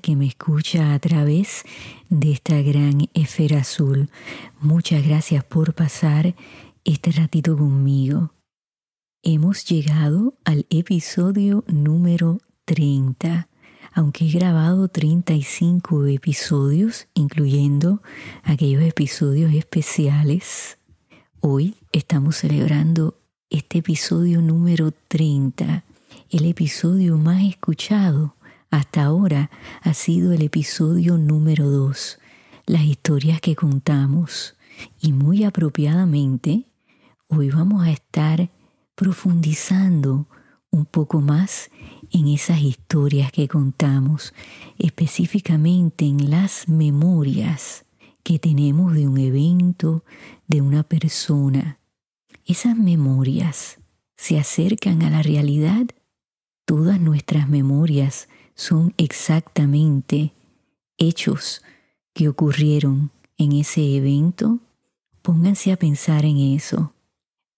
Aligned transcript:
Que 0.00 0.14
me 0.14 0.26
escucha 0.26 0.94
a 0.94 0.98
través 1.00 1.64
de 2.08 2.30
esta 2.30 2.62
gran 2.62 3.08
esfera 3.14 3.58
azul. 3.60 4.10
Muchas 4.60 5.04
gracias 5.04 5.42
por 5.42 5.74
pasar 5.74 6.36
este 6.84 7.10
ratito 7.10 7.56
conmigo. 7.56 8.32
Hemos 9.24 9.64
llegado 9.64 10.34
al 10.44 10.66
episodio 10.70 11.64
número 11.66 12.38
30. 12.64 13.48
Aunque 13.92 14.26
he 14.26 14.30
grabado 14.30 14.86
35 14.86 16.06
episodios, 16.06 17.08
incluyendo 17.14 18.02
aquellos 18.44 18.84
episodios 18.84 19.52
especiales, 19.52 20.78
hoy 21.40 21.74
estamos 21.90 22.36
celebrando 22.36 23.18
este 23.50 23.78
episodio 23.78 24.42
número 24.42 24.92
30, 25.08 25.84
el 26.30 26.44
episodio 26.46 27.18
más 27.18 27.42
escuchado 27.42 28.36
hasta 28.72 29.04
ahora 29.04 29.50
ha 29.82 29.92
sido 29.92 30.32
el 30.32 30.42
episodio 30.42 31.18
número 31.18 31.70
2, 31.70 32.18
las 32.66 32.82
historias 32.82 33.40
que 33.40 33.54
contamos. 33.54 34.56
Y 35.00 35.12
muy 35.12 35.44
apropiadamente, 35.44 36.64
hoy 37.28 37.50
vamos 37.50 37.86
a 37.86 37.90
estar 37.90 38.50
profundizando 38.94 40.26
un 40.70 40.86
poco 40.86 41.20
más 41.20 41.70
en 42.10 42.26
esas 42.28 42.62
historias 42.62 43.30
que 43.30 43.46
contamos, 43.46 44.32
específicamente 44.78 46.06
en 46.06 46.30
las 46.30 46.66
memorias 46.66 47.84
que 48.22 48.38
tenemos 48.38 48.94
de 48.94 49.06
un 49.06 49.18
evento, 49.18 50.02
de 50.48 50.62
una 50.62 50.82
persona, 50.82 51.78
esas 52.46 52.76
memorias 52.76 53.78
se 54.16 54.38
acercan 54.38 55.02
a 55.02 55.10
la 55.10 55.22
realidad, 55.22 55.86
todas 56.64 56.98
nuestras 57.00 57.48
memorias 57.50 58.28
son 58.54 58.94
exactamente 58.96 60.32
hechos 60.98 61.62
que 62.14 62.28
ocurrieron 62.28 63.10
en 63.38 63.52
ese 63.52 63.96
evento, 63.96 64.60
pónganse 65.22 65.72
a 65.72 65.76
pensar 65.76 66.24
en 66.24 66.38
eso, 66.38 66.92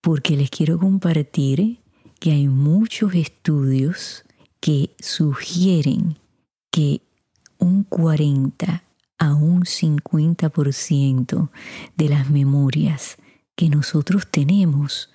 porque 0.00 0.36
les 0.36 0.50
quiero 0.50 0.78
compartir 0.78 1.80
que 2.20 2.33
hay 2.33 2.48
muchos 2.48 3.14
estudios 3.14 4.24
que 4.60 4.94
sugieren 4.98 6.18
que 6.70 7.02
un 7.58 7.84
40 7.84 8.84
a 9.18 9.34
un 9.34 9.62
50% 9.62 11.50
de 11.96 12.08
las 12.08 12.30
memorias 12.30 13.16
que 13.54 13.68
nosotros 13.68 14.27
tenemos, 14.30 15.10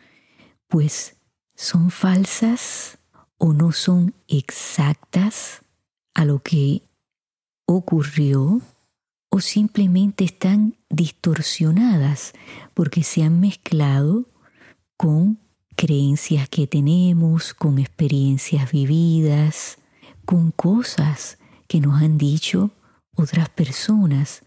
pues 0.68 1.16
son 1.56 1.92
falsas 1.92 3.00
o 3.38 3.54
no 3.54 3.72
son 3.72 4.14
exactas 4.28 5.64
a 6.14 6.26
lo 6.26 6.40
que 6.40 6.84
ocurrió 7.66 8.62
o 9.30 9.40
simplemente 9.42 10.24
están 10.24 10.76
distorsionadas 10.90 12.34
porque 12.74 13.04
se 13.04 13.24
han 13.24 13.40
mezclado 13.40 14.26
con 14.98 15.40
creencias 15.76 16.50
que 16.50 16.68
tenemos, 16.68 17.54
con 17.54 17.80
experiencias 17.80 18.72
vividas, 18.72 19.78
con 20.26 20.52
cosas 20.52 21.38
que 21.68 21.80
nos 21.80 22.02
han 22.02 22.18
dicho 22.18 22.72
otras 23.16 23.50
personas, 23.50 24.44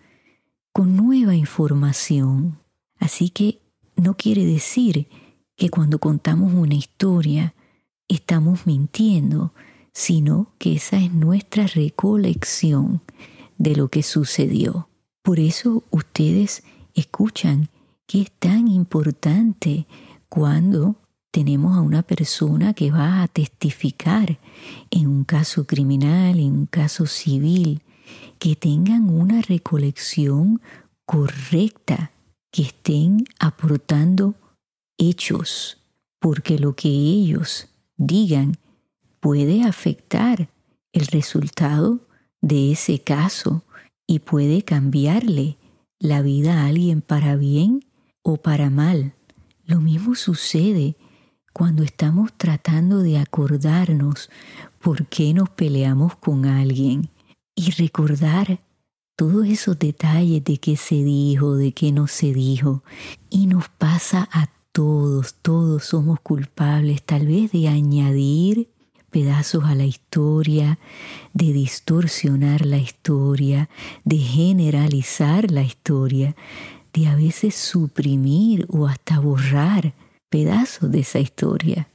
con 0.72 0.96
nueva 0.96 1.34
información. 1.34 2.58
Así 2.98 3.30
que 3.30 3.62
no 3.96 4.14
quiere 4.16 4.44
decir 4.44 5.08
que 5.56 5.70
cuando 5.70 5.98
contamos 5.98 6.52
una 6.52 6.74
historia 6.74 7.54
estamos 8.08 8.66
mintiendo, 8.66 9.54
sino 9.92 10.52
que 10.58 10.74
esa 10.74 10.98
es 10.98 11.12
nuestra 11.12 11.66
recolección 11.66 13.02
de 13.58 13.76
lo 13.76 13.88
que 13.88 14.02
sucedió. 14.02 14.88
Por 15.22 15.38
eso 15.38 15.84
ustedes 15.90 16.64
escuchan 16.94 17.68
que 18.06 18.22
es 18.22 18.32
tan 18.32 18.68
importante 18.68 19.86
cuando 20.28 20.96
tenemos 21.30 21.76
a 21.76 21.80
una 21.80 22.02
persona 22.02 22.74
que 22.74 22.90
va 22.90 23.22
a 23.22 23.28
testificar 23.28 24.38
en 24.90 25.06
un 25.06 25.24
caso 25.24 25.66
criminal, 25.66 26.38
en 26.38 26.52
un 26.52 26.66
caso 26.66 27.06
civil, 27.06 27.82
que 28.38 28.56
tengan 28.56 29.08
una 29.08 29.40
recolección 29.40 30.60
correcta 31.06 32.12
que 32.50 32.62
estén 32.62 33.24
aportando 33.38 34.34
hechos, 34.98 35.78
porque 36.20 36.58
lo 36.58 36.74
que 36.74 36.88
ellos 36.88 37.68
digan 37.96 38.58
puede 39.22 39.62
afectar 39.62 40.50
el 40.92 41.06
resultado 41.06 42.00
de 42.40 42.72
ese 42.72 42.98
caso 42.98 43.62
y 44.04 44.18
puede 44.18 44.62
cambiarle 44.62 45.58
la 46.00 46.22
vida 46.22 46.60
a 46.60 46.66
alguien 46.66 47.02
para 47.02 47.36
bien 47.36 47.84
o 48.22 48.38
para 48.38 48.68
mal. 48.68 49.14
Lo 49.64 49.80
mismo 49.80 50.16
sucede 50.16 50.96
cuando 51.52 51.84
estamos 51.84 52.32
tratando 52.36 52.98
de 52.98 53.18
acordarnos 53.18 54.28
por 54.80 55.06
qué 55.06 55.32
nos 55.32 55.50
peleamos 55.50 56.16
con 56.16 56.44
alguien 56.44 57.08
y 57.54 57.70
recordar 57.70 58.60
todos 59.14 59.46
esos 59.46 59.78
detalles 59.78 60.42
de 60.42 60.58
qué 60.58 60.76
se 60.76 60.96
dijo, 60.96 61.54
de 61.54 61.70
qué 61.72 61.92
no 61.92 62.08
se 62.08 62.32
dijo. 62.32 62.82
Y 63.30 63.46
nos 63.46 63.68
pasa 63.68 64.28
a 64.32 64.50
todos, 64.72 65.34
todos 65.42 65.84
somos 65.84 66.18
culpables 66.20 67.04
tal 67.04 67.28
vez 67.28 67.52
de 67.52 67.68
añadir 67.68 68.71
pedazos 69.12 69.64
a 69.64 69.76
la 69.76 69.84
historia, 69.84 70.78
de 71.34 71.52
distorsionar 71.52 72.66
la 72.66 72.78
historia, 72.78 73.68
de 74.04 74.16
generalizar 74.16 75.52
la 75.52 75.62
historia, 75.62 76.34
de 76.92 77.06
a 77.06 77.14
veces 77.14 77.54
suprimir 77.54 78.66
o 78.68 78.88
hasta 78.88 79.20
borrar 79.20 79.94
pedazos 80.30 80.90
de 80.90 81.00
esa 81.00 81.20
historia. 81.20 81.88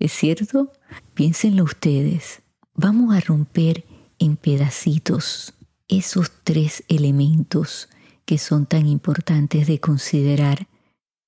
¿Es 0.00 0.12
cierto? 0.12 0.72
Piénsenlo 1.14 1.62
ustedes. 1.62 2.42
Vamos 2.74 3.14
a 3.14 3.20
romper 3.20 3.84
en 4.18 4.36
pedacitos 4.36 5.54
esos 5.88 6.32
tres 6.42 6.84
elementos 6.88 7.88
que 8.24 8.38
son 8.38 8.66
tan 8.66 8.86
importantes 8.86 9.66
de 9.66 9.78
considerar 9.78 10.68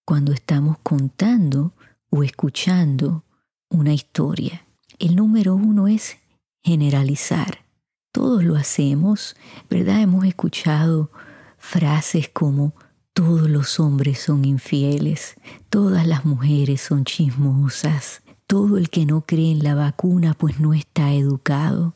cuando 0.07 0.33
estamos 0.33 0.79
contando 0.83 1.75
o 2.09 2.23
escuchando 2.23 3.25
una 3.69 3.93
historia. 3.93 4.64
El 4.99 5.17
número 5.17 5.55
uno 5.55 5.89
es 5.89 6.17
generalizar. 6.63 7.65
Todos 8.13 8.45
lo 8.45 8.57
hacemos, 8.57 9.35
¿verdad? 9.69 10.01
Hemos 10.01 10.25
escuchado 10.25 11.11
frases 11.59 12.29
como 12.29 12.75
todos 13.13 13.49
los 13.49 13.79
hombres 13.81 14.19
son 14.19 14.45
infieles, 14.45 15.37
todas 15.69 16.07
las 16.07 16.25
mujeres 16.25 16.81
son 16.81 17.05
chismosas, 17.05 18.23
todo 18.47 18.77
el 18.77 18.91
que 18.91 19.07
no 19.07 19.25
cree 19.25 19.53
en 19.53 19.63
la 19.65 19.75
vacuna 19.75 20.35
pues 20.35 20.61
no 20.61 20.75
está 20.75 21.13
educado. 21.13 21.95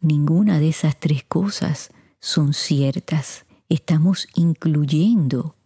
Ninguna 0.00 0.58
de 0.58 0.68
esas 0.68 0.98
tres 1.00 1.24
cosas 1.24 1.90
son 2.20 2.52
ciertas. 2.52 3.46
Estamos 3.68 4.28
incluyendo 4.34 5.56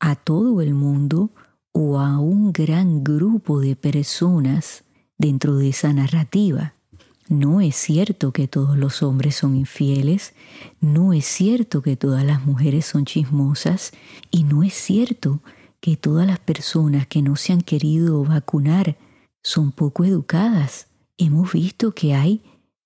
a 0.00 0.16
todo 0.16 0.60
el 0.60 0.74
mundo 0.74 1.30
o 1.72 1.98
a 1.98 2.18
un 2.18 2.52
gran 2.52 3.04
grupo 3.04 3.60
de 3.60 3.76
personas 3.76 4.84
dentro 5.22 5.56
de 5.56 5.68
esa 5.68 5.92
narrativa. 5.92 6.74
No 7.28 7.60
es 7.60 7.76
cierto 7.76 8.32
que 8.32 8.48
todos 8.48 8.76
los 8.76 9.02
hombres 9.04 9.36
son 9.36 9.56
infieles, 9.56 10.34
no 10.80 11.12
es 11.12 11.24
cierto 11.24 11.80
que 11.80 11.96
todas 11.96 12.24
las 12.24 12.44
mujeres 12.44 12.84
son 12.86 13.04
chismosas 13.04 13.92
y 14.32 14.42
no 14.42 14.64
es 14.64 14.74
cierto 14.74 15.40
que 15.80 15.96
todas 15.96 16.26
las 16.26 16.40
personas 16.40 17.06
que 17.06 17.22
no 17.22 17.36
se 17.36 17.52
han 17.52 17.60
querido 17.60 18.24
vacunar 18.24 18.98
son 19.42 19.70
poco 19.70 20.04
educadas. 20.04 20.88
Hemos 21.16 21.52
visto 21.52 21.94
que 21.94 22.14
hay 22.14 22.42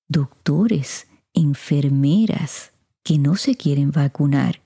doctores, 0.06 1.06
enfermeras 1.32 2.72
que 3.02 3.18
no 3.18 3.36
se 3.36 3.56
quieren 3.56 3.92
vacunar 3.92 4.60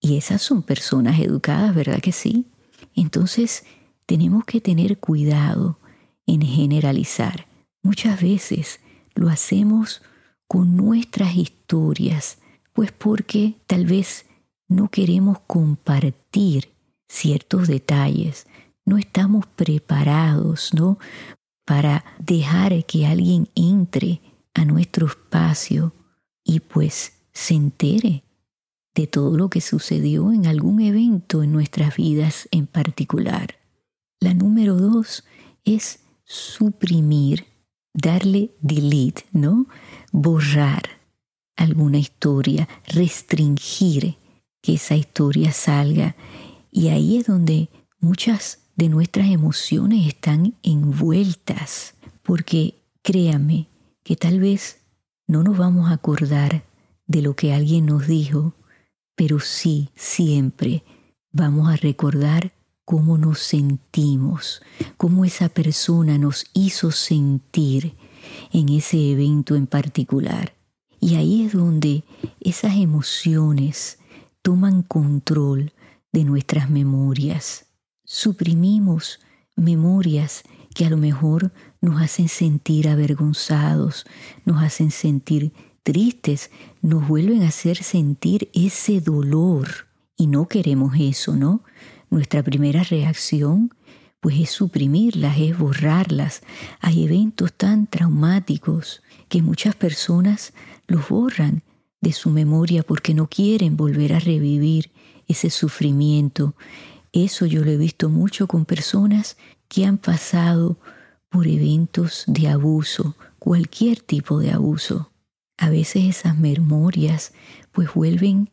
y 0.00 0.18
esas 0.18 0.42
son 0.42 0.62
personas 0.62 1.18
educadas, 1.18 1.74
¿verdad 1.74 2.00
que 2.00 2.12
sí? 2.12 2.46
Entonces 2.94 3.64
tenemos 4.04 4.44
que 4.44 4.60
tener 4.60 4.98
cuidado 4.98 5.78
en 6.26 6.42
generalizar. 6.42 7.46
Muchas 7.82 8.20
veces 8.20 8.80
lo 9.14 9.28
hacemos 9.28 10.02
con 10.46 10.76
nuestras 10.76 11.36
historias, 11.36 12.38
pues 12.72 12.92
porque 12.92 13.54
tal 13.66 13.86
vez 13.86 14.26
no 14.68 14.88
queremos 14.88 15.38
compartir 15.46 16.70
ciertos 17.08 17.68
detalles, 17.68 18.46
no 18.84 18.98
estamos 18.98 19.46
preparados, 19.46 20.74
¿no? 20.74 20.98
Para 21.64 22.04
dejar 22.18 22.84
que 22.84 23.06
alguien 23.06 23.48
entre 23.54 24.20
a 24.54 24.64
nuestro 24.64 25.06
espacio 25.06 25.92
y 26.44 26.60
pues 26.60 27.12
se 27.32 27.54
entere 27.54 28.22
de 28.94 29.06
todo 29.06 29.36
lo 29.36 29.50
que 29.50 29.60
sucedió 29.60 30.32
en 30.32 30.46
algún 30.46 30.80
evento 30.80 31.42
en 31.42 31.52
nuestras 31.52 31.96
vidas 31.96 32.48
en 32.50 32.66
particular. 32.66 33.56
La 34.20 34.32
número 34.32 34.76
dos 34.76 35.24
es 35.64 36.00
suprimir 36.26 37.46
darle 37.94 38.54
delete, 38.60 39.24
¿no? 39.32 39.66
Borrar 40.12 40.82
alguna 41.56 41.98
historia, 41.98 42.68
restringir 42.86 44.18
que 44.60 44.74
esa 44.74 44.96
historia 44.96 45.52
salga. 45.52 46.16
Y 46.70 46.88
ahí 46.88 47.16
es 47.16 47.26
donde 47.26 47.70
muchas 48.00 48.68
de 48.76 48.90
nuestras 48.90 49.28
emociones 49.28 50.06
están 50.06 50.54
envueltas, 50.62 51.94
porque 52.22 52.82
créame 53.02 53.68
que 54.02 54.16
tal 54.16 54.40
vez 54.40 54.82
no 55.26 55.42
nos 55.42 55.56
vamos 55.56 55.88
a 55.88 55.94
acordar 55.94 56.64
de 57.06 57.22
lo 57.22 57.34
que 57.34 57.54
alguien 57.54 57.86
nos 57.86 58.06
dijo, 58.06 58.54
pero 59.14 59.40
sí 59.40 59.90
siempre 59.94 60.84
vamos 61.32 61.70
a 61.70 61.76
recordar 61.76 62.52
cómo 62.86 63.18
nos 63.18 63.40
sentimos, 63.40 64.62
cómo 64.96 65.24
esa 65.24 65.48
persona 65.48 66.18
nos 66.18 66.46
hizo 66.54 66.92
sentir 66.92 67.96
en 68.52 68.68
ese 68.68 69.10
evento 69.10 69.56
en 69.56 69.66
particular. 69.66 70.54
Y 71.00 71.16
ahí 71.16 71.44
es 71.44 71.52
donde 71.52 72.04
esas 72.40 72.76
emociones 72.76 73.98
toman 74.40 74.82
control 74.82 75.72
de 76.12 76.22
nuestras 76.22 76.70
memorias. 76.70 77.66
Suprimimos 78.04 79.18
memorias 79.56 80.44
que 80.72 80.86
a 80.86 80.90
lo 80.90 80.96
mejor 80.96 81.52
nos 81.80 82.00
hacen 82.00 82.28
sentir 82.28 82.88
avergonzados, 82.88 84.06
nos 84.44 84.62
hacen 84.62 84.92
sentir 84.92 85.52
tristes, 85.82 86.52
nos 86.82 87.08
vuelven 87.08 87.42
a 87.42 87.48
hacer 87.48 87.82
sentir 87.82 88.48
ese 88.54 89.00
dolor. 89.00 89.88
Y 90.16 90.28
no 90.28 90.46
queremos 90.46 90.94
eso, 90.98 91.34
¿no? 91.34 91.62
Nuestra 92.10 92.42
primera 92.42 92.82
reacción 92.82 93.72
pues 94.20 94.40
es 94.40 94.50
suprimirlas, 94.50 95.38
es 95.38 95.56
borrarlas. 95.56 96.42
Hay 96.80 97.04
eventos 97.04 97.52
tan 97.52 97.86
traumáticos 97.86 99.02
que 99.28 99.42
muchas 99.42 99.74
personas 99.74 100.52
los 100.86 101.08
borran 101.08 101.62
de 102.00 102.12
su 102.12 102.30
memoria 102.30 102.82
porque 102.82 103.14
no 103.14 103.28
quieren 103.28 103.76
volver 103.76 104.14
a 104.14 104.20
revivir 104.20 104.90
ese 105.28 105.50
sufrimiento. 105.50 106.54
Eso 107.12 107.46
yo 107.46 107.64
lo 107.64 107.70
he 107.70 107.76
visto 107.76 108.08
mucho 108.08 108.46
con 108.46 108.64
personas 108.64 109.36
que 109.68 109.84
han 109.84 109.98
pasado 109.98 110.78
por 111.28 111.46
eventos 111.46 112.24
de 112.26 112.48
abuso, 112.48 113.16
cualquier 113.38 114.00
tipo 114.00 114.38
de 114.38 114.52
abuso. 114.52 115.10
A 115.56 115.70
veces 115.70 116.04
esas 116.04 116.36
memorias 116.36 117.32
pues 117.72 117.92
vuelven 117.94 118.50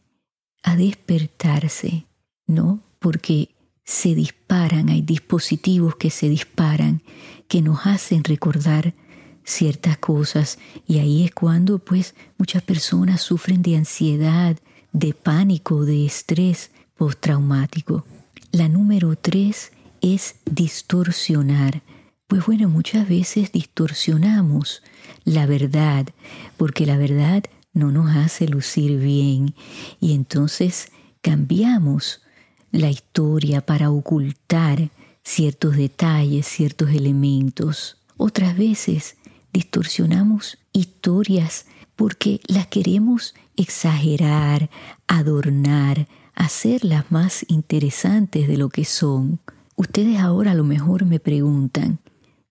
a 0.64 0.76
despertarse, 0.76 2.06
¿no? 2.48 2.80
Porque 3.04 3.54
se 3.84 4.16
disparan, 4.16 4.88
hay 4.88 5.02
dispositivos 5.02 5.98
que 5.98 6.10
se 6.10 6.30
disparan, 6.30 7.04
que 7.50 7.62
nos 7.62 7.86
hacen 7.86 8.24
recordar 8.24 8.94
ciertas 9.44 9.98
cosas 9.98 10.58
y 10.88 11.00
ahí 11.00 11.26
es 11.26 11.32
cuando 11.32 11.80
pues 11.80 12.16
muchas 12.38 12.64
personas 12.64 13.20
sufren 13.20 13.62
de 13.62 13.76
ansiedad, 13.76 14.56
de 14.94 15.14
pánico, 15.14 15.84
de 15.84 16.06
estrés 16.06 16.72
postraumático. 16.96 18.06
La 18.54 18.70
número 18.70 19.18
tres 19.18 19.74
es 20.00 20.36
distorsionar. 20.50 21.82
Pues 22.28 22.46
bueno, 22.46 22.70
muchas 22.70 23.10
veces 23.10 23.52
distorsionamos 23.52 24.82
la 25.26 25.46
verdad, 25.46 26.08
porque 26.56 26.86
la 26.86 26.96
verdad 26.96 27.44
no 27.74 27.92
nos 27.92 28.16
hace 28.16 28.48
lucir 28.48 28.98
bien 28.98 29.56
y 30.00 30.14
entonces 30.14 30.88
cambiamos 31.22 32.23
la 32.74 32.90
historia 32.90 33.62
para 33.62 33.92
ocultar 33.92 34.90
ciertos 35.24 35.78
detalles, 35.78 36.48
ciertos 36.48 36.90
elementos. 36.90 37.98
Otras 38.18 38.58
veces 38.58 39.16
distorsionamos 39.54 40.58
historias 40.74 41.68
porque 41.96 42.42
las 42.48 42.66
queremos 42.68 43.36
exagerar, 43.56 44.72
adornar, 45.08 46.08
hacerlas 46.34 47.06
más 47.12 47.46
interesantes 47.48 48.48
de 48.48 48.58
lo 48.58 48.70
que 48.70 48.86
son. 48.86 49.40
Ustedes 49.76 50.20
ahora 50.20 50.52
a 50.52 50.56
lo 50.56 50.64
mejor 50.64 51.06
me 51.06 51.20
preguntan, 51.20 52.00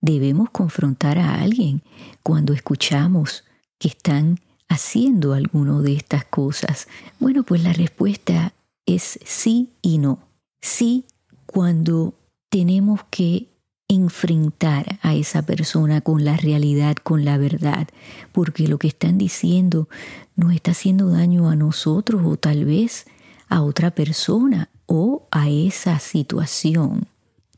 ¿debemos 0.00 0.50
confrontar 0.50 1.18
a 1.18 1.40
alguien 1.40 1.82
cuando 2.22 2.52
escuchamos 2.52 3.42
que 3.80 3.88
están 3.88 4.38
haciendo 4.68 5.34
alguno 5.34 5.82
de 5.82 5.94
estas 5.94 6.24
cosas? 6.24 6.86
Bueno, 7.18 7.42
pues 7.42 7.64
la 7.64 7.72
respuesta 7.72 8.52
es 8.86 9.18
sí 9.24 9.72
y 9.82 9.98
no. 9.98 10.18
Sí 10.60 11.06
cuando 11.46 12.14
tenemos 12.48 13.00
que 13.10 13.48
enfrentar 13.88 14.98
a 15.02 15.14
esa 15.14 15.42
persona 15.42 16.00
con 16.00 16.24
la 16.24 16.36
realidad, 16.36 16.96
con 16.96 17.24
la 17.24 17.36
verdad, 17.36 17.88
porque 18.32 18.68
lo 18.68 18.78
que 18.78 18.88
están 18.88 19.18
diciendo 19.18 19.88
nos 20.34 20.54
está 20.54 20.70
haciendo 20.70 21.10
daño 21.10 21.50
a 21.50 21.56
nosotros 21.56 22.22
o 22.24 22.36
tal 22.36 22.64
vez 22.64 23.06
a 23.48 23.62
otra 23.62 23.90
persona 23.90 24.70
o 24.86 25.28
a 25.30 25.48
esa 25.50 25.98
situación. 25.98 27.06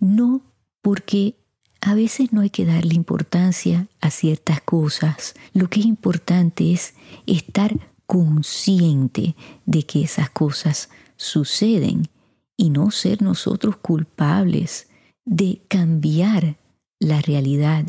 No 0.00 0.43
porque 0.83 1.37
a 1.81 1.95
veces 1.95 2.33
no 2.33 2.40
hay 2.40 2.50
que 2.50 2.64
darle 2.64 2.95
importancia 2.95 3.87
a 4.00 4.11
ciertas 4.11 4.61
cosas. 4.61 5.35
Lo 5.52 5.69
que 5.69 5.81
es 5.81 5.87
importante 5.87 6.73
es 6.73 6.95
estar 7.26 7.78
consciente 8.07 9.35
de 9.67 9.85
que 9.85 10.03
esas 10.03 10.31
cosas 10.31 10.91
suceden 11.17 12.09
y 12.57 12.71
no 12.71 12.91
ser 12.91 13.23
nosotros 13.23 13.77
culpables 13.77 14.89
de 15.25 15.63
cambiar 15.69 16.57
la 16.99 17.21
realidad 17.21 17.87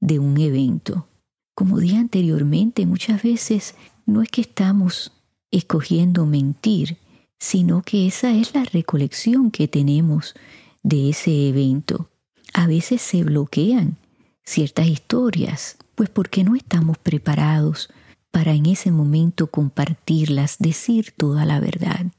de 0.00 0.18
un 0.18 0.38
evento. 0.38 1.08
Como 1.54 1.78
dije 1.78 1.96
anteriormente, 1.96 2.86
muchas 2.86 3.22
veces 3.22 3.74
no 4.04 4.22
es 4.22 4.28
que 4.28 4.42
estamos 4.42 5.12
escogiendo 5.50 6.26
mentir, 6.26 6.98
sino 7.38 7.82
que 7.82 8.06
esa 8.06 8.32
es 8.32 8.54
la 8.54 8.64
recolección 8.64 9.50
que 9.50 9.68
tenemos 9.68 10.34
de 10.82 11.10
ese 11.10 11.48
evento. 11.48 12.08
A 12.54 12.66
veces 12.66 13.02
se 13.02 13.24
bloquean 13.24 13.96
ciertas 14.44 14.86
historias, 14.86 15.76
pues 15.94 16.08
porque 16.08 16.44
no 16.44 16.54
estamos 16.54 16.98
preparados 16.98 17.90
para 18.36 18.52
en 18.52 18.66
ese 18.66 18.92
momento 18.92 19.46
compartirlas, 19.46 20.58
decir 20.58 21.14
toda 21.16 21.46
la 21.46 21.58
verdad. 21.58 22.12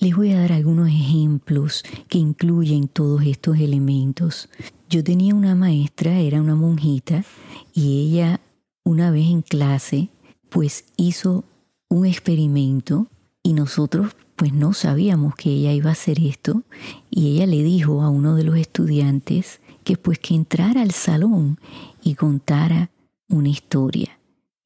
Les 0.00 0.16
voy 0.16 0.32
a 0.32 0.40
dar 0.40 0.50
algunos 0.50 0.88
ejemplos 0.88 1.84
que 2.08 2.18
incluyen 2.18 2.88
todos 2.88 3.22
estos 3.22 3.56
elementos. 3.56 4.48
Yo 4.88 5.04
tenía 5.04 5.32
una 5.32 5.54
maestra, 5.54 6.18
era 6.18 6.40
una 6.40 6.56
monjita, 6.56 7.24
y 7.72 8.00
ella 8.00 8.40
una 8.82 9.12
vez 9.12 9.28
en 9.28 9.42
clase 9.42 10.08
pues 10.48 10.86
hizo 10.96 11.44
un 11.88 12.04
experimento 12.04 13.06
y 13.44 13.52
nosotros 13.52 14.16
pues 14.34 14.52
no 14.52 14.72
sabíamos 14.72 15.36
que 15.36 15.50
ella 15.50 15.72
iba 15.72 15.90
a 15.90 15.92
hacer 15.92 16.18
esto 16.18 16.64
y 17.10 17.36
ella 17.36 17.46
le 17.46 17.62
dijo 17.62 18.02
a 18.02 18.08
uno 18.08 18.34
de 18.34 18.42
los 18.42 18.56
estudiantes 18.56 19.60
que 19.84 19.96
pues 19.96 20.18
que 20.18 20.34
entrara 20.34 20.82
al 20.82 20.90
salón 20.90 21.60
y 22.02 22.16
contara 22.16 22.90
una 23.28 23.50
historia 23.50 24.19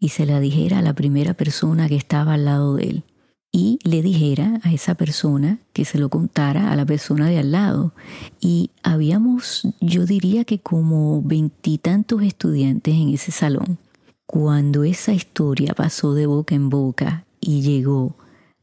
y 0.04 0.10
se 0.10 0.26
la 0.26 0.38
dijera 0.38 0.80
a 0.80 0.82
la 0.82 0.92
primera 0.92 1.32
persona 1.32 1.88
que 1.88 1.96
estaba 1.96 2.34
al 2.34 2.44
lado 2.44 2.74
de 2.74 2.82
él 2.90 3.04
y 3.50 3.78
le 3.84 4.02
dijera 4.02 4.60
a 4.62 4.70
esa 4.70 4.96
persona 4.96 5.60
que 5.72 5.86
se 5.86 5.96
lo 5.96 6.10
contara 6.10 6.70
a 6.70 6.76
la 6.76 6.84
persona 6.84 7.30
de 7.30 7.38
al 7.38 7.52
lado. 7.52 7.94
Y 8.38 8.70
habíamos, 8.82 9.66
yo 9.80 10.04
diría 10.04 10.44
que 10.44 10.58
como 10.58 11.22
veintitantos 11.22 12.22
estudiantes 12.22 12.94
en 12.94 13.14
ese 13.14 13.32
salón. 13.32 13.78
cuando 14.26 14.84
esa 14.84 15.14
historia 15.14 15.72
pasó 15.72 16.12
de 16.12 16.26
boca 16.26 16.54
en 16.54 16.68
boca 16.68 17.24
y 17.40 17.62
llegó 17.62 18.16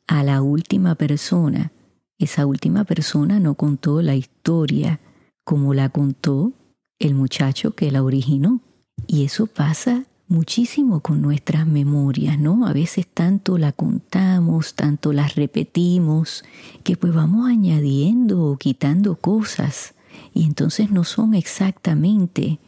a 0.05 0.24
la 0.24 0.43
última 0.43 0.93
persona, 0.93 1.71
esa 2.19 2.45
última 2.45 2.83
persona 2.83 3.39
no 3.39 3.55
contó 3.55 4.03
la 4.03 4.15
historia 4.15 5.00
como 5.43 5.74
la 5.74 5.89
contó 5.89 6.51
el 7.00 7.15
muchacho 7.15 7.71
que 7.71 7.89
la 7.89 8.03
originó. 8.03 8.62
Y 9.07 9.24
eso 9.24 9.48
pasa 9.48 10.05
muchísimo 10.31 11.01
con 11.01 11.21
nuestras 11.21 11.67
memorias, 11.67 12.39
¿no? 12.39 12.65
A 12.65 12.71
veces 12.71 13.05
tanto 13.05 13.57
la 13.57 13.73
contamos, 13.73 14.75
tanto 14.75 15.11
las 15.11 15.35
repetimos, 15.35 16.45
que 16.83 16.95
pues 16.95 17.13
vamos 17.13 17.50
añadiendo 17.50 18.41
o 18.45 18.57
quitando 18.57 19.15
cosas 19.15 19.93
y 20.33 20.45
entonces 20.45 20.89
no 20.89 21.03
son 21.03 21.35
exactamente 21.35 22.59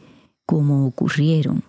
como 0.44 0.86
ocurrieron. 0.86 1.64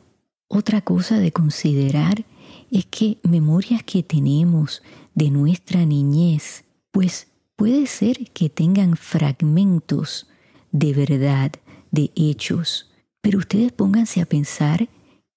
Otra 0.50 0.82
cosa 0.82 1.18
de 1.18 1.32
considerar 1.32 2.26
es 2.72 2.86
que 2.86 3.18
memorias 3.24 3.82
que 3.82 4.04
tenemos 4.04 4.84
de 5.14 5.32
nuestra 5.32 5.86
niñez, 5.86 6.66
pues 6.92 7.28
puede 7.56 7.88
ser 7.88 8.32
que 8.32 8.50
tengan 8.50 8.98
fragmentos 8.98 10.28
de 10.74 10.94
verdad, 10.94 11.54
de 11.92 12.12
hechos, 12.16 12.92
pero 13.22 13.40
ustedes 13.40 13.72
pónganse 13.72 14.20
a 14.20 14.26
pensar 14.26 14.90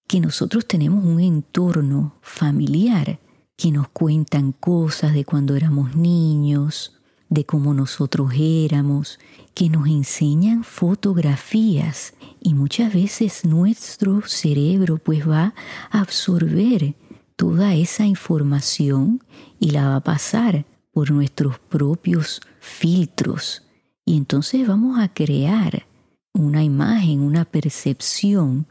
que 0.09 0.21
nosotros 0.21 0.67
tenemos 0.67 1.05
un 1.05 1.21
entorno 1.21 2.17
familiar 2.23 3.21
que 3.57 3.71
nos 3.71 3.89
cuentan 3.89 4.53
cosas 4.53 5.13
de 5.13 5.25
cuando 5.25 5.55
éramos 5.55 5.95
niños, 5.95 6.99
de 7.29 7.45
cómo 7.45 7.75
nosotros 7.75 8.33
éramos, 8.39 9.19
que 9.55 9.69
nos 9.69 9.87
enseñan 9.87 10.65
fotografías. 10.65 12.15
Y 12.41 12.55
muchas 12.55 12.95
veces 12.95 13.45
nuestro 13.45 14.23
cerebro 14.27 14.99
pues 14.99 15.29
va 15.29 15.55
a 15.91 16.01
absorber 16.01 16.95
toda 17.37 17.75
esa 17.75 18.07
información 18.07 19.23
y 19.61 19.73
la 19.73 19.89
va 19.89 19.97
a 19.97 20.05
pasar 20.05 20.65
por 20.93 21.11
nuestros 21.11 21.59
propios 21.59 22.41
filtros. 22.61 23.65
Y 24.07 24.17
entonces 24.17 24.67
vamos 24.67 24.99
a 25.01 25.13
crear 25.13 25.87
una 26.33 26.65
imagen, 26.65 27.21
una 27.21 27.45
percepción 27.45 28.67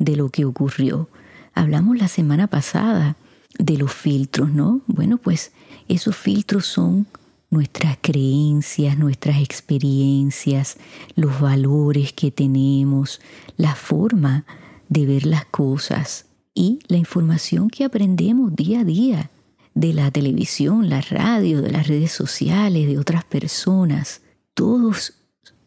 de 0.00 0.16
lo 0.16 0.30
que 0.30 0.44
ocurrió. 0.44 1.08
Hablamos 1.54 1.96
la 1.98 2.08
semana 2.08 2.48
pasada 2.48 3.16
de 3.56 3.78
los 3.78 3.92
filtros, 3.92 4.50
¿no? 4.50 4.80
Bueno, 4.88 5.18
pues 5.18 5.52
esos 5.86 6.16
filtros 6.16 6.66
son 6.66 7.06
nuestras 7.50 7.98
creencias, 8.00 8.96
nuestras 8.96 9.40
experiencias, 9.40 10.78
los 11.14 11.40
valores 11.40 12.12
que 12.12 12.30
tenemos, 12.30 13.20
la 13.56 13.74
forma 13.74 14.44
de 14.88 15.06
ver 15.06 15.26
las 15.26 15.44
cosas 15.44 16.26
y 16.54 16.78
la 16.88 16.96
información 16.96 17.68
que 17.68 17.84
aprendemos 17.84 18.54
día 18.56 18.80
a 18.80 18.84
día 18.84 19.30
de 19.74 19.92
la 19.92 20.10
televisión, 20.10 20.88
la 20.88 21.00
radio, 21.00 21.60
de 21.60 21.72
las 21.72 21.86
redes 21.86 22.12
sociales, 22.12 22.88
de 22.88 22.98
otras 22.98 23.24
personas. 23.24 24.22
Todos 24.54 25.14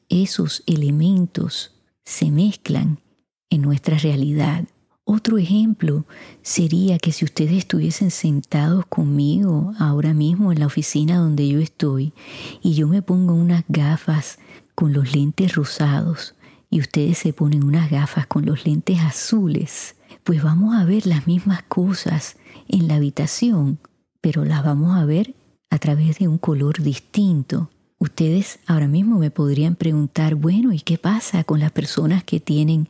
esos 0.10 0.64
elementos 0.66 1.72
se 2.04 2.32
mezclan 2.32 3.00
en 3.54 3.62
nuestra 3.62 3.98
realidad. 3.98 4.66
Otro 5.06 5.38
ejemplo 5.38 6.06
sería 6.42 6.98
que 6.98 7.12
si 7.12 7.24
ustedes 7.24 7.54
estuviesen 7.54 8.10
sentados 8.10 8.86
conmigo 8.88 9.74
ahora 9.78 10.14
mismo 10.14 10.52
en 10.52 10.60
la 10.60 10.66
oficina 10.66 11.18
donde 11.18 11.48
yo 11.48 11.60
estoy 11.60 12.14
y 12.62 12.74
yo 12.74 12.88
me 12.88 13.02
pongo 13.02 13.34
unas 13.34 13.64
gafas 13.68 14.40
con 14.76 14.92
los 14.92 15.14
lentes 15.14 15.56
rosados 15.56 16.36
y 16.70 16.80
ustedes 16.80 17.20
se 17.20 17.34
ponen 17.34 17.64
unas 17.64 17.92
gafas 17.92 18.26
con 18.26 18.46
los 18.46 18.66
lentes 18.66 19.00
azules, 19.02 19.96
pues 20.24 20.42
vamos 20.42 20.76
a 20.76 20.86
ver 20.86 21.06
las 21.06 21.28
mismas 21.28 21.62
cosas 21.64 22.38
en 22.68 22.88
la 22.88 22.96
habitación, 22.96 23.78
pero 24.22 24.46
las 24.46 24.64
vamos 24.64 24.98
a 24.98 25.06
ver 25.06 25.36
a 25.70 25.78
través 25.78 26.18
de 26.18 26.28
un 26.28 26.40
color 26.40 26.82
distinto. 26.82 27.70
Ustedes 28.00 28.60
ahora 28.68 28.88
mismo 28.88 29.20
me 29.20 29.32
podrían 29.32 29.76
preguntar, 29.76 30.36
bueno, 30.36 30.74
¿y 30.74 30.80
qué 30.80 30.98
pasa 30.98 31.44
con 31.44 31.60
las 31.60 31.72
personas 31.72 32.24
que 32.24 32.40
tienen 32.40 32.90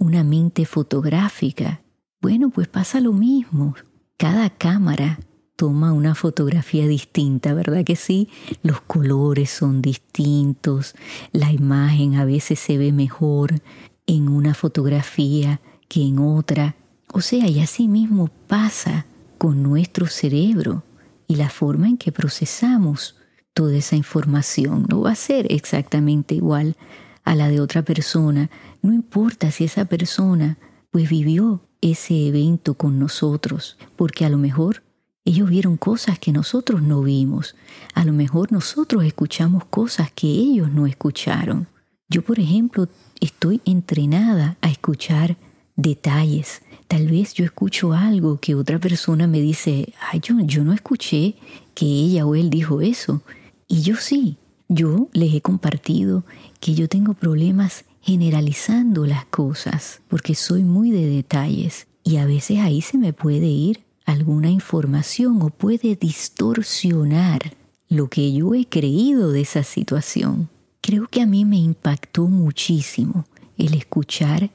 una 0.00 0.24
mente 0.24 0.64
fotográfica? 0.64 1.82
Bueno, 2.20 2.50
pues 2.50 2.66
pasa 2.66 3.00
lo 3.00 3.12
mismo. 3.12 3.76
Cada 4.16 4.50
cámara 4.50 5.20
toma 5.56 5.92
una 5.92 6.14
fotografía 6.14 6.88
distinta, 6.88 7.52
¿verdad 7.52 7.84
que 7.84 7.96
sí? 7.96 8.28
Los 8.62 8.80
colores 8.80 9.50
son 9.50 9.82
distintos, 9.82 10.94
la 11.32 11.52
imagen 11.52 12.16
a 12.16 12.24
veces 12.24 12.58
se 12.58 12.78
ve 12.78 12.92
mejor 12.92 13.60
en 14.06 14.28
una 14.28 14.54
fotografía 14.54 15.60
que 15.86 16.02
en 16.02 16.18
otra. 16.18 16.76
O 17.12 17.20
sea, 17.20 17.46
y 17.46 17.60
así 17.60 17.86
mismo 17.86 18.30
pasa 18.48 19.04
con 19.36 19.62
nuestro 19.62 20.06
cerebro 20.06 20.82
y 21.26 21.36
la 21.36 21.50
forma 21.50 21.88
en 21.88 21.98
que 21.98 22.10
procesamos 22.10 23.16
toda 23.52 23.76
esa 23.76 23.96
información. 23.96 24.86
No 24.88 25.02
va 25.02 25.12
a 25.12 25.16
ser 25.16 25.46
exactamente 25.52 26.34
igual 26.34 26.76
a 27.24 27.34
la 27.34 27.48
de 27.48 27.60
otra 27.60 27.82
persona. 27.82 28.50
No 28.82 28.92
importa 28.92 29.50
si 29.50 29.64
esa 29.64 29.84
persona 29.84 30.58
pues 30.90 31.08
vivió 31.08 31.62
ese 31.80 32.26
evento 32.26 32.74
con 32.74 32.98
nosotros, 32.98 33.78
porque 33.96 34.24
a 34.24 34.28
lo 34.28 34.38
mejor 34.38 34.82
ellos 35.24 35.48
vieron 35.48 35.76
cosas 35.76 36.18
que 36.18 36.32
nosotros 36.32 36.82
no 36.82 37.02
vimos. 37.02 37.54
A 37.94 38.04
lo 38.04 38.12
mejor 38.12 38.52
nosotros 38.52 39.04
escuchamos 39.04 39.64
cosas 39.66 40.10
que 40.12 40.26
ellos 40.26 40.70
no 40.70 40.86
escucharon. 40.86 41.68
Yo, 42.08 42.22
por 42.22 42.40
ejemplo, 42.40 42.88
estoy 43.20 43.60
entrenada 43.64 44.56
a 44.62 44.70
escuchar 44.70 45.36
detalles. 45.76 46.62
Tal 46.88 47.06
vez 47.06 47.34
yo 47.34 47.44
escucho 47.44 47.92
algo 47.92 48.38
que 48.38 48.54
otra 48.54 48.78
persona 48.78 49.26
me 49.26 49.40
dice, 49.40 49.92
ay, 50.10 50.20
yo, 50.20 50.34
yo 50.40 50.64
no 50.64 50.72
escuché 50.72 51.36
que 51.74 51.86
ella 51.86 52.26
o 52.26 52.34
él 52.34 52.50
dijo 52.50 52.80
eso. 52.80 53.22
Y 53.68 53.82
yo 53.82 53.96
sí, 53.96 54.38
yo 54.68 55.08
les 55.12 55.34
he 55.34 55.40
compartido 55.40 56.24
que 56.58 56.74
yo 56.74 56.88
tengo 56.88 57.14
problemas 57.14 57.84
generalizando 58.00 59.06
las 59.06 59.24
cosas 59.26 60.00
porque 60.08 60.34
soy 60.34 60.64
muy 60.64 60.90
de 60.90 61.06
detalles 61.06 61.86
y 62.02 62.16
a 62.16 62.26
veces 62.26 62.58
ahí 62.58 62.80
se 62.80 62.98
me 62.98 63.12
puede 63.12 63.46
ir 63.46 63.84
alguna 64.06 64.50
información 64.50 65.42
o 65.42 65.50
puede 65.50 65.96
distorsionar 65.96 67.54
lo 67.88 68.08
que 68.08 68.32
yo 68.32 68.54
he 68.54 68.66
creído 68.66 69.32
de 69.32 69.42
esa 69.42 69.62
situación. 69.62 70.48
Creo 70.80 71.06
que 71.08 71.22
a 71.22 71.26
mí 71.26 71.44
me 71.44 71.58
impactó 71.58 72.26
muchísimo 72.26 73.26
el 73.58 73.74
escuchar 73.74 74.50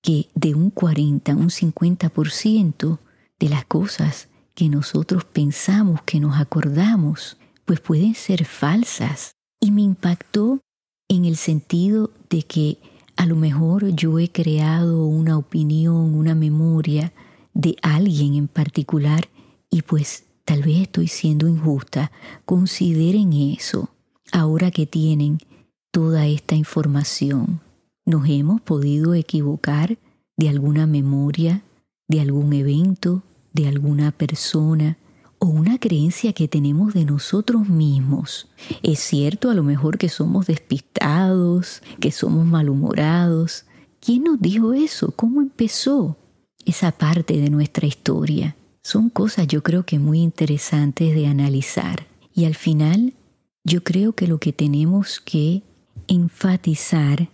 que 0.00 0.28
de 0.34 0.54
un 0.54 0.70
40 0.70 1.32
a 1.32 1.36
un 1.36 1.48
50% 1.48 2.98
de 3.40 3.48
las 3.48 3.64
cosas 3.64 4.28
que 4.54 4.68
nosotros 4.68 5.24
pensamos, 5.24 6.02
que 6.02 6.20
nos 6.20 6.38
acordamos, 6.38 7.36
pues 7.64 7.80
pueden 7.80 8.14
ser 8.14 8.44
falsas. 8.44 9.32
Y 9.60 9.70
me 9.70 9.82
impactó 9.82 10.60
en 11.14 11.24
el 11.24 11.36
sentido 11.36 12.10
de 12.30 12.42
que 12.42 12.78
a 13.16 13.26
lo 13.26 13.36
mejor 13.36 13.94
yo 13.94 14.18
he 14.18 14.28
creado 14.28 15.06
una 15.06 15.38
opinión, 15.38 16.14
una 16.14 16.34
memoria 16.34 17.12
de 17.54 17.76
alguien 17.82 18.34
en 18.34 18.48
particular 18.48 19.28
y 19.70 19.82
pues 19.82 20.24
tal 20.44 20.62
vez 20.62 20.82
estoy 20.82 21.08
siendo 21.08 21.48
injusta. 21.48 22.10
Consideren 22.44 23.32
eso 23.32 23.90
ahora 24.32 24.70
que 24.70 24.86
tienen 24.86 25.38
toda 25.90 26.26
esta 26.26 26.56
información. 26.56 27.60
Nos 28.04 28.28
hemos 28.28 28.60
podido 28.60 29.14
equivocar 29.14 29.98
de 30.36 30.48
alguna 30.48 30.86
memoria, 30.86 31.62
de 32.08 32.20
algún 32.20 32.52
evento, 32.52 33.22
de 33.52 33.68
alguna 33.68 34.10
persona, 34.10 34.98
o 35.44 35.48
una 35.48 35.78
creencia 35.78 36.32
que 36.32 36.48
tenemos 36.48 36.94
de 36.94 37.04
nosotros 37.04 37.68
mismos. 37.68 38.48
Es 38.82 39.00
cierto 39.00 39.50
a 39.50 39.54
lo 39.54 39.62
mejor 39.62 39.98
que 39.98 40.08
somos 40.08 40.46
despistados, 40.46 41.82
que 42.00 42.12
somos 42.12 42.46
malhumorados. 42.46 43.66
¿Quién 44.00 44.24
nos 44.24 44.40
dijo 44.40 44.72
eso? 44.72 45.12
¿Cómo 45.14 45.42
empezó 45.42 46.16
esa 46.64 46.92
parte 46.92 47.36
de 47.42 47.50
nuestra 47.50 47.86
historia? 47.86 48.56
Son 48.82 49.10
cosas 49.10 49.46
yo 49.46 49.62
creo 49.62 49.84
que 49.84 49.98
muy 49.98 50.20
interesantes 50.20 51.14
de 51.14 51.26
analizar. 51.26 52.06
Y 52.34 52.46
al 52.46 52.54
final 52.54 53.12
yo 53.64 53.84
creo 53.84 54.14
que 54.14 54.26
lo 54.26 54.38
que 54.38 54.54
tenemos 54.54 55.20
que 55.20 55.62
enfatizar 56.08 57.28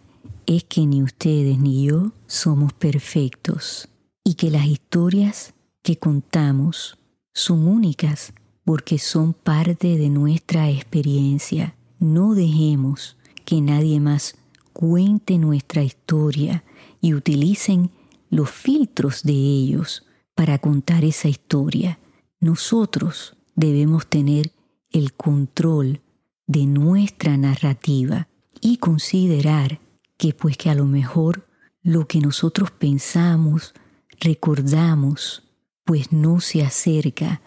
es 0.47 0.65
que 0.65 0.85
ni 0.85 1.05
ustedes 1.05 1.61
ni 1.61 1.85
yo 1.87 2.11
somos 2.27 2.73
perfectos 2.73 3.89
y 4.25 4.35
que 4.35 4.51
las 4.51 4.67
historias 4.67 5.55
que 5.85 5.97
contamos 5.97 6.97
son 7.33 7.67
únicas 7.67 8.33
porque 8.65 8.99
son 8.99 9.33
parte 9.33 9.97
de 9.97 10.11
nuestra 10.11 10.71
experiencia. 10.71 11.77
No 11.99 12.35
dejemos 12.35 13.17
que 13.45 13.61
nadie 13.61 14.01
más 14.01 14.37
cuente 14.73 15.39
nuestra 15.39 15.83
historia 15.83 16.65
y 17.01 17.15
utilicen 17.15 17.91
los 18.31 18.51
filtros 18.51 19.23
de 19.23 19.33
ellos 19.33 20.07
para 20.35 20.59
contar 20.59 21.05
esa 21.05 21.29
historia. 21.29 21.99
Nosotros 22.41 23.37
debemos 23.55 24.07
tener 24.07 24.53
el 24.91 25.13
control 25.15 26.01
de 26.47 26.67
nuestra 26.67 27.37
narrativa 27.37 28.29
y 28.61 28.79
considerar 28.79 29.81
que 30.17 30.35
pues 30.35 30.57
que 30.57 30.71
a 30.71 30.75
lo 30.75 30.85
mejor 30.85 31.49
lo 31.83 32.07
que 32.07 32.21
nosotros 32.21 32.71
pensamos, 32.71 33.75
recordamos, 34.21 35.50
pues 35.85 36.13
no 36.13 36.41
se 36.41 36.63
acerca 36.63 37.41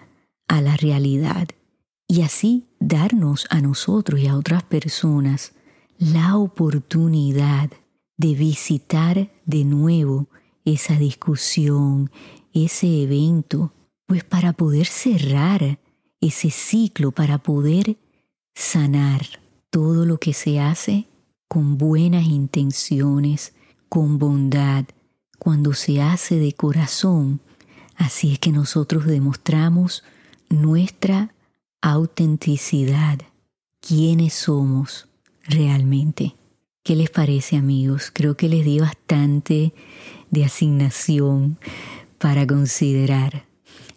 a 0.48 0.62
la 0.62 0.75
realidad 0.78 1.48
y 2.08 2.22
así 2.22 2.68
darnos 2.80 3.48
a 3.50 3.62
nosotros 3.62 4.20
y 4.20 4.28
a 4.28 4.38
otras 4.38 4.63
personas 4.63 5.54
la 5.98 6.38
oportunidad 6.38 7.72
de 8.18 8.36
visitar 8.36 9.32
de 9.46 9.63
nuevo 9.63 10.28
esa 10.66 10.98
discusión, 10.98 12.12
ese 12.54 13.04
evento, 13.04 13.74
pues 14.06 14.24
para 14.24 14.54
poder 14.54 14.86
cerrar 14.86 15.80
ese 16.22 16.52
ciclo, 16.52 17.12
para 17.12 17.40
poder 17.40 17.98
sanar 18.54 19.25
todo 19.70 20.06
lo 20.06 20.20
que 20.20 20.34
se 20.34 20.60
hace 20.60 21.08
con 21.48 21.78
buenas 21.78 22.25
intenciones, 22.25 23.54
con 23.90 24.18
bondad, 24.20 24.86
cuando 25.40 25.74
se 25.74 26.02
hace 26.02 26.36
de 26.36 26.54
corazón. 26.54 27.42
Así 27.95 28.33
es 28.33 28.39
que 28.39 28.51
nosotros 28.51 29.05
demostramos 29.05 30.03
nuestra 30.50 31.33
autenticidad, 31.81 33.19
quiénes 33.79 34.33
somos 34.33 35.07
realmente. 35.43 36.35
¿Qué 36.83 36.95
les 36.95 37.09
parece 37.09 37.55
amigos? 37.55 38.12
Creo 38.13 38.35
que 38.35 38.50
les 38.50 38.65
di 38.65 38.79
bastante 38.79 39.73
de 40.31 40.45
asignación 40.45 41.57
para 42.17 42.45
considerar. 42.45 43.45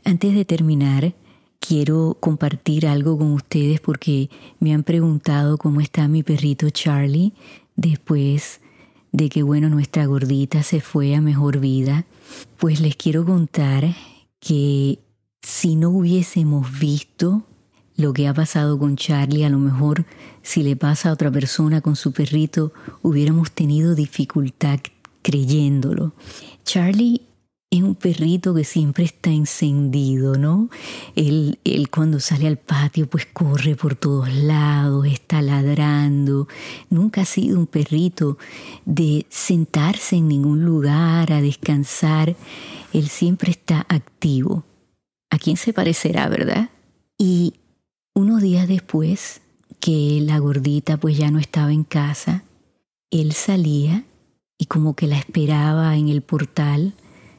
Antes 0.05 0.35
de 0.35 0.45
terminar, 0.45 1.15
quiero 1.59 2.17
compartir 2.21 2.87
algo 2.87 3.19
con 3.19 3.33
ustedes 3.33 3.81
porque 3.81 4.31
me 4.61 4.73
han 4.73 4.85
preguntado 4.85 5.59
cómo 5.59 5.81
está 5.81 6.07
mi 6.07 6.23
perrito 6.23 6.71
Charlie 6.71 7.33
después 7.75 8.61
de 9.17 9.31
que, 9.31 9.43
bueno, 9.43 9.71
nuestra 9.71 10.05
gordita 10.05 10.63
se 10.63 10.83
fue 10.83 11.15
a 11.15 11.23
mejor 11.23 11.59
vida. 11.59 12.05
Pues 12.59 12.81
les 12.81 12.97
quiero 12.97 13.25
contar 13.25 13.97
que 14.41 14.99
si 15.41 15.75
no 15.75 15.89
hubiésemos 15.89 16.79
visto 16.79 17.43
lo 17.97 18.13
que 18.13 18.29
ha 18.29 18.35
pasado 18.35 18.79
con 18.79 18.97
Charlie, 18.97 19.45
a 19.45 19.49
lo 19.49 19.59
mejor 19.59 20.05
si 20.43 20.63
le 20.63 20.77
pasa 20.77 21.09
a 21.09 21.13
otra 21.15 21.31
persona 21.31 21.81
con 21.81 21.97
su 21.97 22.13
perrito, 22.13 22.75
hubiéramos 23.01 23.53
tenido 23.53 23.95
dificultad 23.95 24.81
creyéndolo. 25.23 26.13
Charlie 26.65 27.23
es 27.71 27.83
un 27.83 27.95
perrito 27.95 28.55
que 28.55 28.65
siempre 28.65 29.05
está 29.05 29.31
encendido, 29.31 30.37
¿no? 30.37 30.71
Él, 31.15 31.59
él, 31.65 31.91
cuando 31.91 32.21
sale 32.21 32.47
al 32.47 32.59
patio 32.59 33.09
pues 33.09 33.27
corre 33.27 33.75
por 33.75 33.97
todos 33.97 34.33
lados, 34.33 35.07
está 35.07 35.43
ladrando. 35.43 36.49
Nunca 36.91 37.23
ha 37.23 37.25
sido 37.25 37.59
un 37.59 37.67
perrito 37.67 38.39
de 38.85 39.27
sentarse 39.29 40.17
en 40.17 40.29
ningún 40.29 40.65
lugar 40.65 41.33
a 41.33 41.43
descansar. 41.43 42.37
Él 42.93 43.09
siempre 43.09 43.51
está 43.51 43.85
activo. 43.89 44.65
¿A 45.31 45.39
quién 45.39 45.57
se 45.57 45.73
parecerá, 45.73 46.29
verdad? 46.29 46.71
Y 47.19 47.55
unos 48.15 48.41
días 48.41 48.69
después 48.69 49.43
que 49.81 50.21
la 50.23 50.39
gordita 50.39 50.97
pues 50.97 51.19
ya 51.19 51.31
no 51.31 51.39
estaba 51.39 51.73
en 51.73 51.85
casa, 51.85 52.45
él 53.11 53.33
salía 53.33 54.05
y 54.59 54.67
como 54.67 54.95
que 54.95 55.07
la 55.07 55.19
esperaba 55.19 55.97
en 55.97 56.09
el 56.09 56.23
portal, 56.23 56.95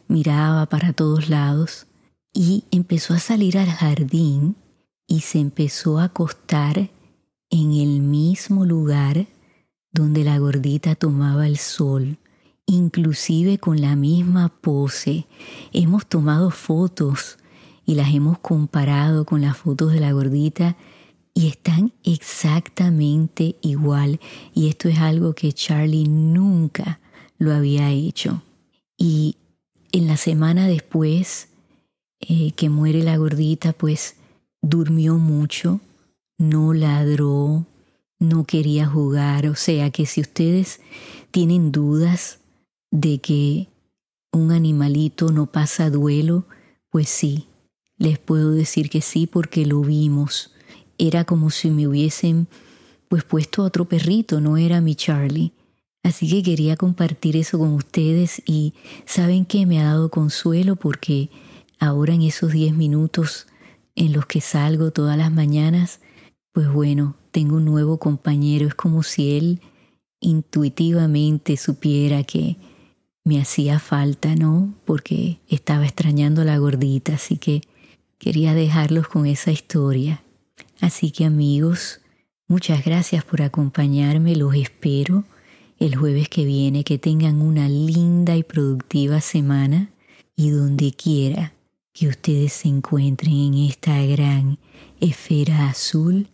miraba 0.07 0.65
para 0.67 0.93
todos 0.93 1.29
lados 1.29 1.87
y 2.33 2.65
empezó 2.71 3.13
a 3.13 3.19
salir 3.19 3.57
al 3.57 3.69
jardín 3.69 4.55
y 5.07 5.21
se 5.21 5.39
empezó 5.39 5.99
a 5.99 6.05
acostar 6.05 6.89
en 7.49 7.71
el 7.71 8.01
mismo 8.01 8.65
lugar 8.65 9.27
donde 9.91 10.23
la 10.23 10.37
gordita 10.37 10.95
tomaba 10.95 11.47
el 11.47 11.57
sol, 11.57 12.17
inclusive 12.65 13.57
con 13.57 13.81
la 13.81 13.95
misma 13.95 14.49
pose. 14.49 15.25
Hemos 15.73 16.05
tomado 16.05 16.51
fotos 16.51 17.37
y 17.85 17.95
las 17.95 18.13
hemos 18.13 18.37
comparado 18.39 19.25
con 19.25 19.41
las 19.41 19.57
fotos 19.57 19.93
de 19.93 20.01
la 20.01 20.11
gordita 20.11 20.75
y 21.33 21.47
están 21.47 21.93
exactamente 22.03 23.55
igual. 23.61 24.19
Y 24.53 24.67
esto 24.67 24.89
es 24.89 24.99
algo 24.99 25.33
que 25.33 25.53
Charlie 25.53 26.07
nunca 26.07 27.00
lo 27.37 27.53
había 27.53 27.91
hecho. 27.91 28.41
Y 28.98 29.37
en 29.91 30.07
la 30.07 30.17
semana 30.17 30.67
después 30.67 31.50
eh, 32.19 32.51
que 32.51 32.69
muere 32.69 33.03
la 33.03 33.17
gordita, 33.17 33.73
pues 33.73 34.15
durmió 34.61 35.17
mucho, 35.17 35.79
no 36.37 36.73
ladró, 36.73 37.65
no 38.19 38.45
quería 38.45 38.87
jugar. 38.87 39.47
O 39.47 39.55
sea 39.55 39.91
que 39.91 40.05
si 40.05 40.21
ustedes 40.21 40.81
tienen 41.31 41.71
dudas 41.71 42.39
de 42.91 43.19
que 43.19 43.67
un 44.31 44.51
animalito 44.51 45.31
no 45.31 45.47
pasa 45.47 45.89
duelo, 45.89 46.45
pues 46.89 47.09
sí, 47.09 47.47
les 47.97 48.19
puedo 48.19 48.51
decir 48.51 48.89
que 48.89 49.01
sí 49.01 49.27
porque 49.27 49.65
lo 49.65 49.81
vimos. 49.81 50.51
Era 50.97 51.25
como 51.25 51.50
si 51.50 51.69
me 51.69 51.87
hubiesen 51.87 52.47
pues 53.07 53.23
puesto 53.23 53.63
otro 53.63 53.85
perrito, 53.85 54.41
no 54.41 54.57
era 54.57 54.81
mi 54.81 54.95
Charlie. 54.95 55.53
Así 56.07 56.29
que 56.29 56.41
quería 56.41 56.77
compartir 56.77 57.35
eso 57.35 57.59
con 57.59 57.74
ustedes 57.74 58.41
y 58.46 58.74
saben 59.05 59.43
que 59.43 59.65
me 59.65 59.81
ha 59.81 59.83
dado 59.83 60.09
consuelo 60.09 60.77
porque 60.77 61.29
ahora 61.79 62.13
en 62.13 62.22
esos 62.22 62.53
10 62.53 62.77
minutos 62.77 63.46
en 63.93 64.13
los 64.13 64.25
que 64.25 64.39
salgo 64.39 64.91
todas 64.91 65.17
las 65.17 65.33
mañanas, 65.33 66.00
pues 66.53 66.72
bueno, 66.72 67.17
tengo 67.31 67.57
un 67.57 67.65
nuevo 67.65 67.98
compañero. 67.98 68.70
Es 68.70 68.74
como 68.74 69.03
si 69.03 69.35
él 69.35 69.61
intuitivamente 70.22 71.57
supiera 71.57 72.24
que 72.24 72.55
me 73.25 73.41
hacía 73.41 73.77
falta, 73.77 74.33
¿no? 74.33 74.74
Porque 74.85 75.41
estaba 75.50 75.83
extrañando 75.83 76.43
a 76.43 76.46
la 76.46 76.57
gordita, 76.57 77.15
así 77.15 77.35
que 77.35 77.63
quería 78.17 78.53
dejarlos 78.53 79.09
con 79.09 79.25
esa 79.25 79.51
historia. 79.51 80.24
Así 80.79 81.11
que 81.11 81.25
amigos, 81.25 82.00
muchas 82.48 82.85
gracias 82.85 83.25
por 83.25 83.41
acompañarme, 83.41 84.37
los 84.37 84.55
espero 84.55 85.25
el 85.79 85.96
jueves 85.96 86.29
que 86.29 86.46
viene, 86.46 86.83
que 86.83 86.98
tengan 86.98 87.42
una 87.42 87.70
linda 87.70 88.35
y 88.35 88.44
productiva 88.44 89.22
semana 89.22 89.90
y 90.35 90.50
donde 90.50 90.92
quiera 90.92 91.53
que 91.94 92.07
ustedes 92.07 92.53
se 92.53 92.68
encuentren 92.68 93.33
en 93.33 93.53
esta 93.55 94.01
gran 94.05 94.59
esfera 95.00 95.70
azul, 95.70 96.27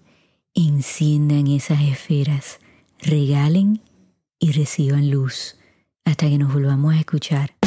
enciendan 0.53 1.47
esas 1.47 1.82
esferas, 1.82 2.60
regalen 2.99 3.82
y 4.39 4.51
reciban 4.51 5.10
luz 5.10 5.56
hasta 6.06 6.27
que 6.27 6.38
nos 6.38 6.53
volvamos 6.53 6.93
a 6.93 6.99
escuchar. 6.99 7.62